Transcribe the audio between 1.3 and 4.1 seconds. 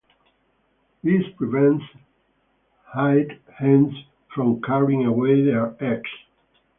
prevents hte hens